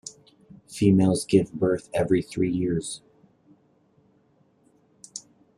Females 0.67 1.25
give 1.25 1.53
birth 1.53 1.87
every 1.93 2.23
three 2.23 2.49
years. 2.49 3.03